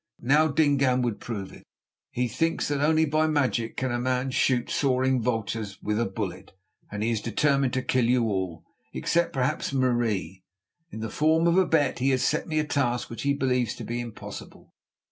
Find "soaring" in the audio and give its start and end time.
4.71-5.21